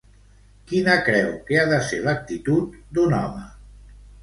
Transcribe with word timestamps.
Quina 0.71 0.95
creu 1.09 1.27
que 1.51 1.59
ha 1.59 1.67
de 1.73 1.79
ser 1.91 2.01
l'actitud 2.07 2.81
d'un 2.99 3.17
home? 3.21 3.49